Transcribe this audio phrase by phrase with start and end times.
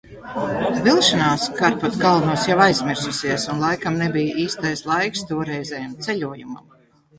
[0.85, 6.69] Vilšanās Karpatu kalnos jau aizmirsusies un laikam nebija īstais gada laiks toreizējam ceļojumam.